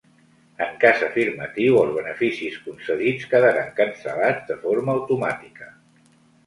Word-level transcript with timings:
En 0.67 0.71
cas 0.83 1.03
afirmatiu, 1.07 1.77
els 1.81 1.93
beneficis 1.99 2.57
concedits 2.65 3.31
quedaran 3.35 3.71
cancel·lats 3.83 4.53
de 4.53 4.61
forma 4.67 5.01
automàtica. 5.01 5.73